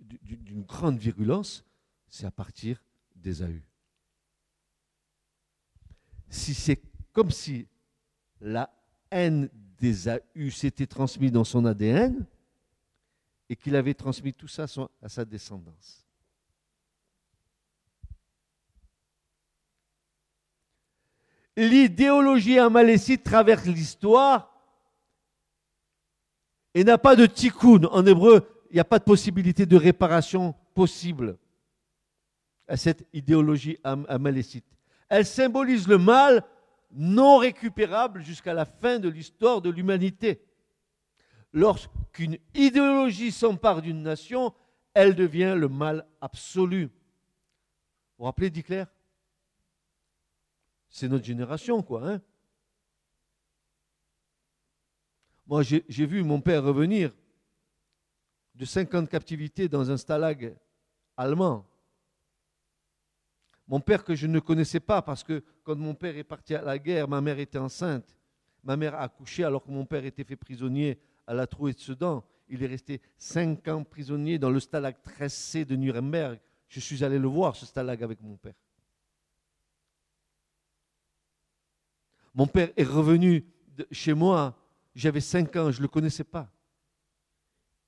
[0.00, 1.64] d'une grande virulence,
[2.08, 2.82] c'est à partir
[3.14, 3.62] d'Ésaü.
[6.30, 6.80] Si c'est
[7.12, 7.66] comme si
[8.40, 8.70] la
[9.10, 12.26] haine d'Ésaü s'était transmise dans son ADN
[13.48, 14.66] et qu'il avait transmis tout ça
[15.02, 16.04] à sa descendance.
[21.56, 24.54] L'idéologie amalécite traverse l'histoire
[26.72, 27.84] et n'a pas de tikkun.
[27.90, 31.36] En hébreu, il n'y a pas de possibilité de réparation possible
[32.68, 34.66] à cette idéologie am- amalécite.
[35.08, 36.44] Elle symbolise le mal
[36.90, 40.42] non récupérable jusqu'à la fin de l'histoire de l'humanité.
[41.52, 44.54] Lorsqu'une idéologie s'empare d'une nation,
[44.94, 46.84] elle devient le mal absolu.
[46.86, 46.90] Vous
[48.18, 48.84] vous rappelez d'Hitler?
[50.90, 52.08] C'est notre génération, quoi.
[52.08, 52.20] Hein?
[55.46, 57.14] Moi, j'ai vu mon père revenir
[58.54, 60.54] de 50 captivités dans un stalag
[61.16, 61.64] allemand.
[63.68, 66.62] Mon père que je ne connaissais pas parce que quand mon père est parti à
[66.62, 68.16] la guerre, ma mère était enceinte.
[68.64, 71.78] Ma mère a accouché alors que mon père était fait prisonnier à la trouée de
[71.78, 72.24] Sedan.
[72.48, 76.40] Il est resté cinq ans prisonnier dans le stalag 13C de Nuremberg.
[76.66, 78.54] Je suis allé le voir, ce stalag, avec mon père.
[82.34, 83.44] Mon père est revenu
[83.90, 84.56] chez moi.
[84.94, 86.50] J'avais 5 ans, je ne le connaissais pas.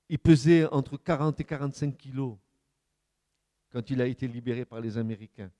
[0.09, 2.37] Il pesait entre 40 et 45 kilos
[3.71, 5.51] quand il a été libéré par les Américains.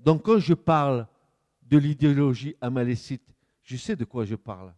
[0.00, 1.06] Donc quand je parle
[1.62, 3.22] de l'idéologie amalécite,
[3.62, 4.74] je sais de quoi je parle.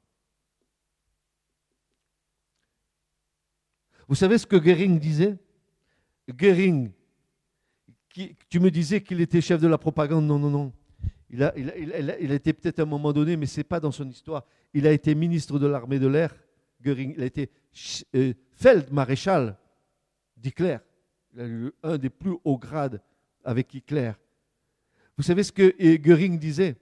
[4.09, 5.39] Vous savez ce que Goering disait?
[6.29, 6.91] Goering,
[8.11, 10.27] tu me disais qu'il était chef de la propagande.
[10.27, 10.73] Non, non, non.
[11.31, 11.55] Il a,
[12.35, 14.45] été peut-être à un moment donné, mais ce n'est pas dans son histoire.
[14.75, 16.35] Il a été ministre de l'armée de l'air,
[16.83, 17.15] Goering.
[17.17, 17.51] Il a été
[18.15, 19.57] euh, feldmaréchal
[20.37, 20.77] d'Hitler.
[21.33, 23.01] Il a eu un des plus hauts grades
[23.45, 24.13] avec Hitler.
[25.23, 26.75] Vous savez ce que euh, Goering disait?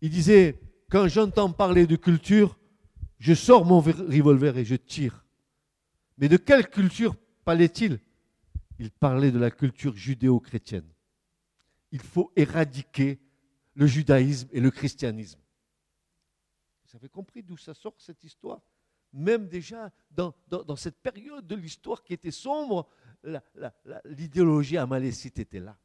[0.00, 2.58] Il disait, quand j'entends parler de culture,
[3.20, 5.24] je sors mon ver- revolver et je tire.
[6.18, 8.00] Mais de quelle culture parlait-il?
[8.80, 10.92] Il parlait de la culture judéo-chrétienne.
[11.92, 13.20] Il faut éradiquer
[13.74, 15.38] le judaïsme et le christianisme.
[16.86, 18.60] Vous avez compris d'où ça sort cette histoire?
[19.12, 22.88] Même déjà dans, dans- dans cette période de l'histoire qui était sombre,
[24.06, 25.78] l'idéologie amalécite était là.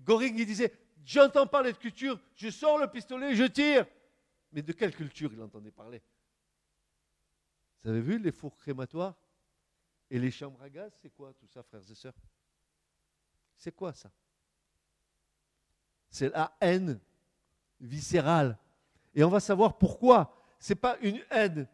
[0.00, 0.72] Goring il disait,
[1.04, 3.86] j'entends parler de culture, je sors le pistolet, je tire.
[4.52, 6.02] Mais de quelle culture il entendait parler?
[7.82, 9.14] Vous avez vu les fours crématoires?
[10.10, 12.14] Et les chambres à gaz C'est quoi tout ça, frères et sœurs?
[13.56, 14.10] C'est quoi ça?
[16.08, 16.98] C'est la haine
[17.80, 18.58] viscérale.
[19.14, 20.34] Et on va savoir pourquoi.
[20.58, 21.68] Ce n'est pas une haine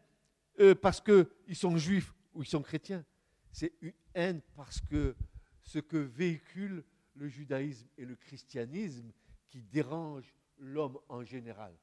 [0.59, 3.05] euh, parce qu'ils sont juifs ou ils sont chrétiens.
[3.51, 5.15] C'est une haine parce que
[5.63, 6.83] ce que véhicule
[7.15, 9.11] le judaïsme et le christianisme
[9.49, 11.73] qui dérange l'homme en général.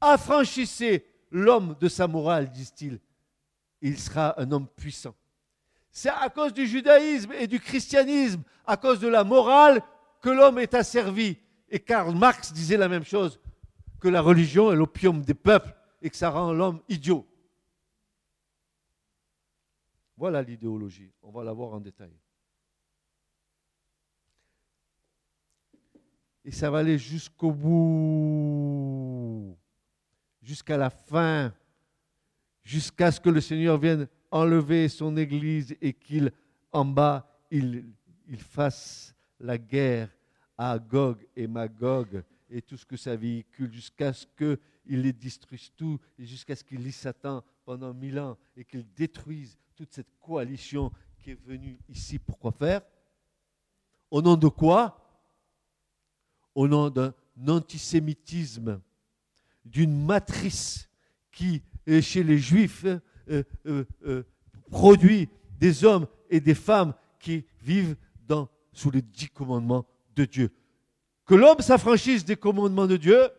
[0.00, 3.00] Affranchissez l'homme de sa morale, disent-ils.
[3.80, 5.14] Il sera un homme puissant.
[5.90, 9.82] C'est à cause du judaïsme et du christianisme, à cause de la morale,
[10.20, 11.38] que l'homme est asservi.
[11.68, 13.40] Et Karl Marx disait la même chose,
[14.00, 17.26] que la religion est l'opium des peuples et que ça rend l'homme idiot.
[20.16, 21.12] Voilà l'idéologie.
[21.22, 22.12] On va la voir en détail.
[26.44, 28.84] Et ça va aller jusqu'au bout,
[30.42, 31.54] jusqu'à la fin,
[32.62, 36.32] jusqu'à ce que le Seigneur vienne enlever son Église et qu'il,
[36.72, 37.84] en bas, il,
[38.36, 40.10] fasse la guerre
[40.58, 45.70] à Gog et Magog et tout ce que ça véhicule, jusqu'à ce qu'il les détruise
[45.76, 50.18] tout, et jusqu'à ce qu'il lit Satan pendant mille ans et qu'il détruise toute cette
[50.20, 52.18] coalition qui est venue ici.
[52.18, 52.82] Pourquoi faire?
[54.10, 55.03] Au nom de quoi?
[56.54, 57.12] Au nom d'un
[57.48, 58.80] antisémitisme,
[59.64, 60.88] d'une matrice
[61.32, 61.62] qui,
[62.00, 62.86] chez les Juifs,
[63.30, 64.22] euh, euh, euh,
[64.70, 65.28] produit
[65.58, 67.96] des hommes et des femmes qui vivent
[68.72, 69.86] sous les dix commandements
[70.16, 70.50] de Dieu.
[71.24, 73.30] Que l'homme s'affranchisse des commandements de Dieu,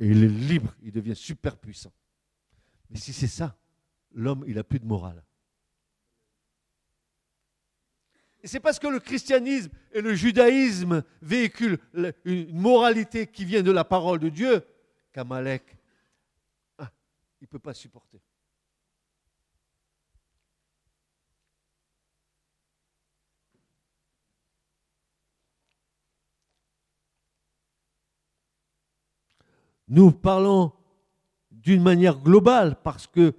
[0.00, 1.92] et il est libre, il devient super puissant.
[2.90, 3.56] Mais si c'est ça,
[4.12, 5.22] l'homme, il n'a plus de morale.
[8.14, 11.78] Et c'est parce que le christianisme et le judaïsme véhiculent
[12.24, 14.62] une moralité qui vient de la parole de Dieu
[15.12, 15.76] qu'Amalek,
[16.78, 16.90] ah,
[17.40, 18.20] il ne peut pas supporter.
[29.88, 30.72] Nous parlons
[31.50, 33.34] d'une manière globale parce que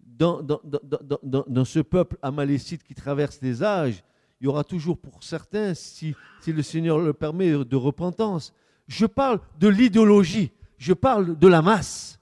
[0.00, 4.04] dans, dans, ce peuple amalécite qui traverse les âges,
[4.40, 6.14] il y aura toujours pour certains, si,
[6.46, 8.54] le Seigneur le permet, de repentance.
[8.86, 12.20] Je parle de l'idéologie, je parle de la masse.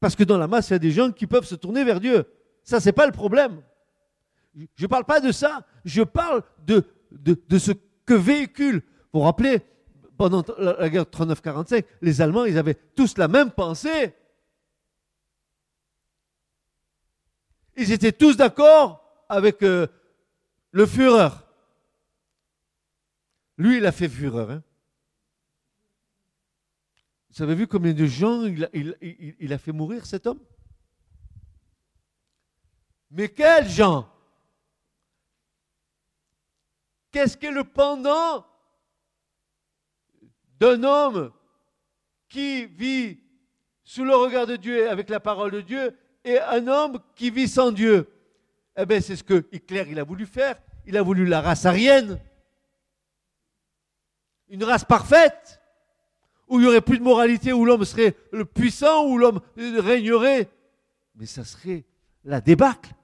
[0.00, 2.00] Parce que dans la masse, il y a des gens qui peuvent se tourner vers
[2.00, 2.24] Dieu.
[2.64, 3.62] Ça, ce n'est pas le problème.
[4.54, 6.84] Je ne parle pas de ça, je parle de
[7.58, 7.72] ce
[8.04, 8.82] que véhicule.
[9.12, 9.60] Vous vous rappelez,
[10.16, 14.14] pendant la guerre 39-45, les Allemands, ils avaient tous la même pensée.
[17.76, 19.86] Ils étaient tous d'accord avec euh,
[20.72, 21.30] le Führer.
[23.56, 24.52] Lui, il a fait Führer.
[24.52, 24.62] Hein.
[27.30, 30.40] Vous avez vu combien de gens il a, fait mourir, cet homme?
[33.10, 34.08] Mais quels gens?
[37.10, 38.46] Qu'est-ce qu'est le pendant
[40.58, 41.32] d'un homme
[42.28, 43.20] qui vit
[43.84, 47.48] sous le regard de Dieu avec la parole de Dieu et un homme qui vit
[47.48, 48.08] sans Dieu?
[48.80, 50.58] Eh bien, c'est ce que Hitler a voulu faire.
[50.86, 52.18] Il a voulu la race aryenne.
[54.48, 55.60] Une race parfaite,
[56.48, 60.48] où il n'y aurait plus de moralité, où l'homme serait le puissant, où l'homme régnerait.
[61.14, 61.84] Mais ça serait
[62.24, 62.94] la débâcle.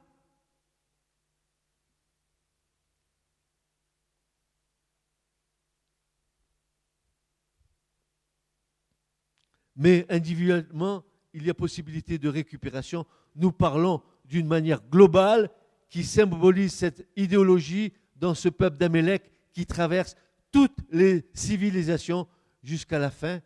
[9.78, 11.04] mais individuellement,
[11.34, 13.04] il y a possibilité de récupération.
[13.34, 15.50] Nous parlons d'une manière globale
[15.88, 20.16] qui symbolise cette idéologie dans ce peuple d'Amélec qui traverse
[20.50, 22.26] toutes les civilisations
[22.62, 23.40] jusqu'à la fin.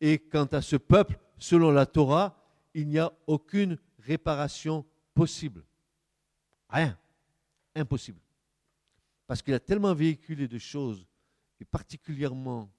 [0.00, 2.36] Et quant à ce peuple, selon la Torah,
[2.74, 4.84] il n'y a aucune réparation
[5.14, 5.64] possible.
[6.68, 6.98] Rien.
[7.74, 8.20] Impossible.
[9.26, 11.06] Parce qu'il a tellement véhiculé de choses,
[11.60, 12.70] et particulièrement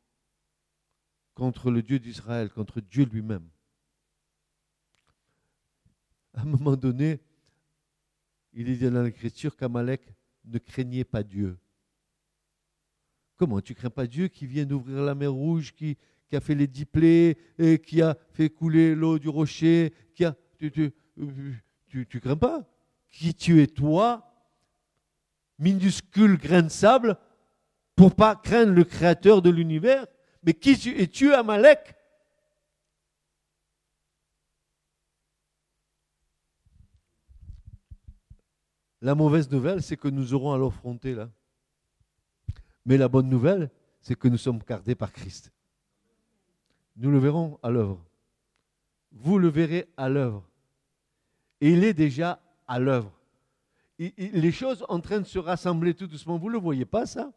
[1.33, 3.47] contre le Dieu d'Israël, contre Dieu lui-même.
[6.33, 7.19] À un moment donné,
[8.53, 10.01] il est dit dans l'Écriture qu'Amalek
[10.45, 11.57] ne craignait pas Dieu.
[13.37, 15.97] Comment tu crains pas Dieu qui vient d'ouvrir la mer Rouge, qui,
[16.33, 20.35] a fait les dix plaies, et qui a fait couler l'eau du rocher, qui a.
[20.57, 20.91] Tu, tu,
[21.87, 22.69] tu, tu crains pas?
[23.09, 24.29] Qui tu es toi,
[25.57, 27.17] minuscule grain de sable,
[27.95, 30.05] pour pas craindre le Créateur de l'univers?
[30.43, 31.95] Mais qui es-tu, Amalek?
[39.01, 41.29] La mauvaise nouvelle, c'est que nous aurons à l'affronter là.
[42.85, 43.69] Mais la bonne nouvelle,
[44.01, 45.51] c'est que nous sommes gardés par Christ.
[46.97, 48.03] Nous le verrons à l'œuvre.
[49.11, 50.49] Vous le verrez à l'œuvre.
[51.61, 53.11] Et il est déjà à l'œuvre.
[53.97, 56.37] Les choses en train de se rassembler tout doucement.
[56.37, 57.31] Vous ne le voyez pas, ça?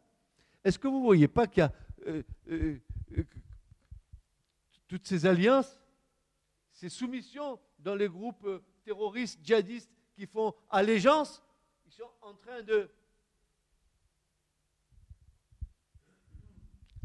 [0.63, 1.71] Est-ce que vous ne voyez pas qu'il y a
[2.07, 2.79] euh, euh,
[4.87, 5.79] toutes ces alliances,
[6.71, 8.47] ces soumissions dans les groupes
[8.83, 11.43] terroristes, djihadistes qui font allégeance,
[11.97, 12.89] sont en train de...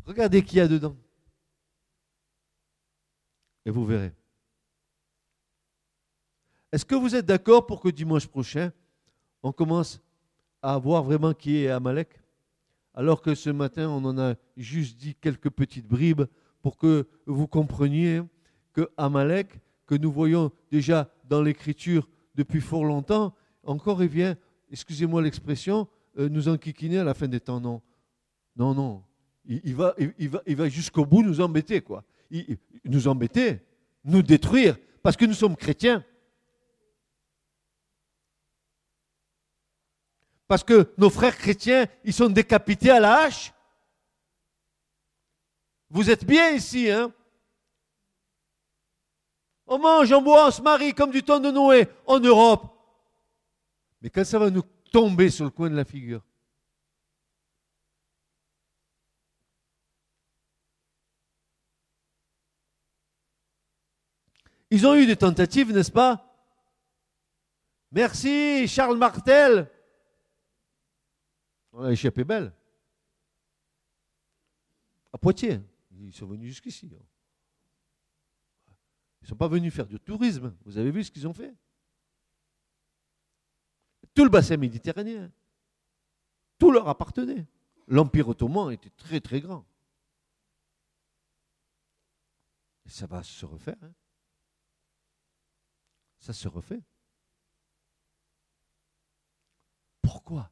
[0.07, 0.97] Regardez qui y a dedans.
[3.67, 4.15] Et vous verrez.
[6.73, 8.73] Est-ce que vous êtes d'accord pour que dimanche prochain,
[9.43, 10.01] on commence
[10.63, 12.19] à voir vraiment qui est Amalek?
[12.95, 16.25] Alors que ce matin, on en a juste dit quelques petites bribes
[16.63, 18.23] pour que vous compreniez
[18.73, 23.35] que Amalek, que nous voyons déjà dans l'Écriture depuis fort longtemps,
[23.65, 24.37] encore il vient,
[24.71, 25.89] excusez-moi l'expression,
[26.19, 27.61] euh, nous enquiquiner à la fin des temps.
[27.61, 27.83] Non,
[28.57, 29.03] non, non.
[29.45, 32.05] Il, va, il, va, il va jusqu'au bout nous embêter, quoi.
[32.85, 33.61] nous embêter,
[34.05, 36.05] nous détruire, parce que nous sommes chrétiens.
[40.49, 43.53] parce que nos frères chrétiens, ils sont décapités à la hache.
[45.91, 47.13] Vous êtes bien ici, hein
[49.67, 52.75] On mange, on boit, on se marie comme du temps de Noé en Europe.
[54.01, 56.23] Mais quand ça va nous tomber sur le coin de la figure,
[64.71, 66.25] Ils ont eu des tentatives, n'est-ce pas?
[67.91, 69.71] Merci, Charles Martel.
[71.73, 72.53] On a échappé belle.
[75.13, 75.61] À Poitiers.
[75.91, 76.87] Ils sont venus jusqu'ici.
[76.87, 76.99] Ils
[79.23, 80.55] ne sont pas venus faire du tourisme.
[80.65, 81.55] Vous avez vu ce qu'ils ont fait?
[84.19, 85.31] Tout le bassin méditerranéen.
[86.59, 87.47] Tout leur appartenait.
[87.87, 89.65] L'Empire ottoman était très très grand.
[92.87, 93.77] Ça va se refaire.
[93.81, 93.93] Hein.
[96.19, 96.83] ça se refait.
[100.03, 100.51] Pourquoi?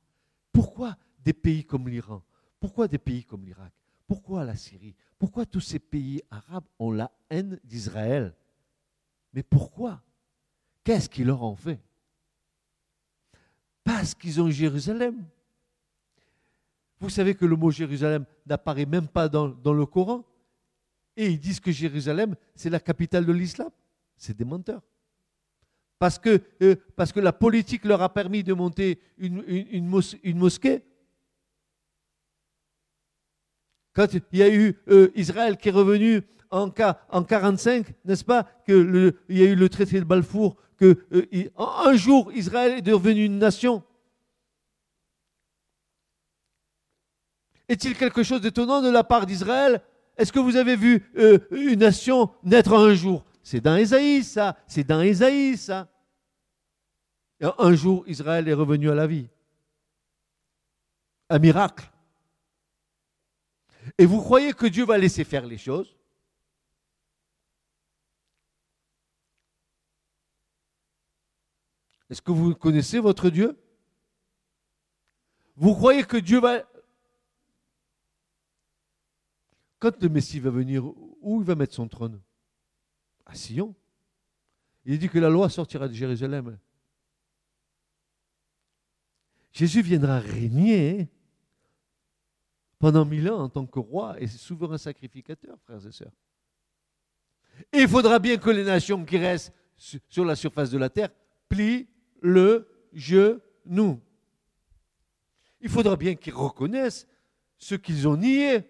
[0.53, 2.23] Pourquoi des pays comme l'Iran?
[2.61, 3.73] Pourquoi des pays comme l'Irak?
[4.07, 4.95] Pourquoi la Syrie?
[5.19, 8.33] Pourquoi tous ces pays arabes ont la haine d'Israël?
[9.33, 10.05] Mais pourquoi?
[10.85, 11.83] Qu'est-ce qu'ils leur ont fait?
[13.87, 15.25] Parce qu'ils ont Jérusalem.
[16.99, 20.25] Vous savez que le mot Jérusalem n'apparaît même pas dans, le Coran.
[21.17, 23.71] Et ils disent que Jérusalem, c'est la capitale de l'islam.
[24.17, 24.83] C'est des menteurs
[25.99, 26.77] parce que, euh,
[27.15, 29.87] la politique leur a permis de monter une, une,
[30.37, 30.83] mosquée.
[33.95, 36.21] Quand il y a eu euh, Israël qui est revenu
[36.51, 36.71] en,
[37.09, 41.95] en 45, n'est-ce pas, qu'il y a eu le traité de Balfour, que euh, un
[41.95, 43.83] jour Israël est devenu une nation.
[47.69, 49.83] Est-il quelque chose d'étonnant de la part d'Israël?
[50.17, 51.05] Est-ce que vous avez vu
[51.51, 53.25] une nation naître un jour?
[53.43, 54.57] C'est dans Ésaïe, ça.
[54.67, 55.89] C'est dans Ésaïe, ça.
[57.41, 59.29] un jour, Israël est revenu à la vie.
[61.29, 61.91] Un miracle.
[63.99, 65.97] Et vous croyez que Dieu va laisser faire les choses?
[72.09, 73.59] Est-ce que vous connaissez votre Dieu?
[75.57, 76.63] Vous croyez que Dieu va...
[79.79, 82.21] Quand le Messie va venir, où il va mettre son trône?
[83.25, 83.75] À Sion.
[84.85, 86.59] Il dit que la loi sortira de Jérusalem.
[89.53, 91.09] Jésus viendra régner
[92.79, 96.13] pendant mille ans en tant que roi et souverain sacrificateur, frères et sœurs.
[97.73, 101.09] Il faudra bien que les nations qui restent sur la surface de la terre
[101.49, 101.89] plient
[102.27, 104.03] le genou.
[105.61, 107.07] Il faudra bien qu'ils reconnaissent
[107.57, 108.69] ce qu'ils ont nié.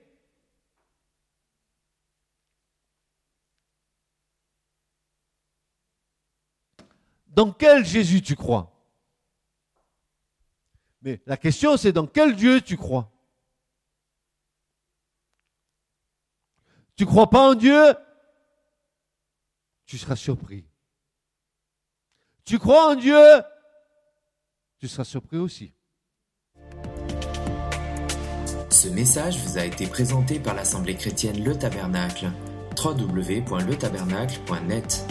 [7.28, 8.72] Dans quel Jésus tu crois?
[11.02, 13.11] Mais la question, c'est dans quel Dieu tu crois?
[16.94, 17.94] Tu crois pas en Dieu?
[19.86, 20.66] Tu seras surpris.
[22.47, 23.42] Tu crois en Dieu?
[24.78, 25.72] Tu seras surpris aussi.
[28.70, 32.30] Ce message vous a été présenté par l'Assemblée chrétienne Le Tabernacle.
[32.78, 35.05] www.letabernacle.net